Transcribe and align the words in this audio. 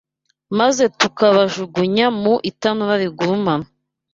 maze 0.57 0.83
tukabajugunya 0.99 2.07
mu 2.21 2.33
itanura 2.51 2.93
rigurumana 3.01 3.67